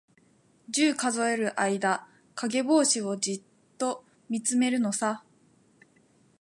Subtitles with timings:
[0.67, 3.41] 十、数える間、かげぼうしをじっ
[3.77, 5.23] とみつめるのさ。